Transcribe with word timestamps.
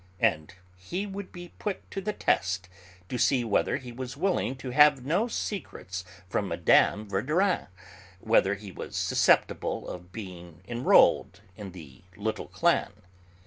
And 0.19 0.55
he 0.77 1.05
would 1.05 1.31
be 1.31 1.49
put 1.59 1.91
to 1.91 2.01
the 2.01 2.11
test, 2.11 2.67
to 3.07 3.19
see 3.19 3.43
whether 3.43 3.77
he 3.77 3.91
was 3.91 4.17
willing 4.17 4.55
to 4.55 4.71
have 4.71 5.05
no 5.05 5.27
secrets 5.27 6.03
from 6.27 6.47
Mme. 6.47 7.05
Verdurin, 7.07 7.67
whether 8.19 8.55
he 8.55 8.71
was 8.71 8.95
susceptible 8.97 9.87
of 9.87 10.11
being 10.11 10.63
enrolled 10.67 11.41
in 11.55 11.71
the 11.73 12.01
'little 12.17 12.47
clan.' 12.47 12.93